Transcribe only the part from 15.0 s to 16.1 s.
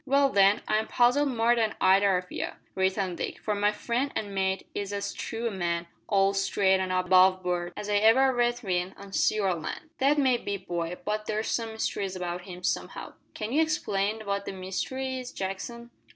is, Jackson?"